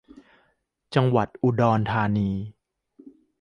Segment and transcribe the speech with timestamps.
[0.95, 2.29] จังหวัดอุดรธานี